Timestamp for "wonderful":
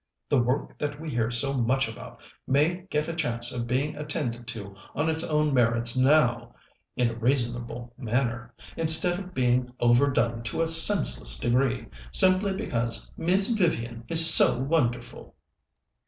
14.57-15.35